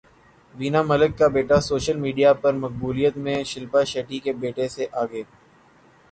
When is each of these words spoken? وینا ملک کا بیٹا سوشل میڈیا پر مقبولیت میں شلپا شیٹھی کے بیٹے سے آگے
وینا 0.55 0.81
ملک 0.83 1.11
کا 1.17 1.27
بیٹا 1.35 1.59
سوشل 1.61 1.97
میڈیا 1.97 2.31
پر 2.41 2.53
مقبولیت 2.55 3.17
میں 3.17 3.43
شلپا 3.43 3.83
شیٹھی 3.91 4.19
کے 4.19 4.33
بیٹے 4.41 4.67
سے 4.67 4.85
آگے 5.01 5.23